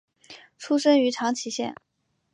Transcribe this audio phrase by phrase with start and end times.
[0.57, 1.75] 出身于长崎县。